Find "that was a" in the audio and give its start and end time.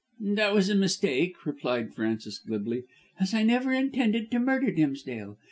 0.33-0.73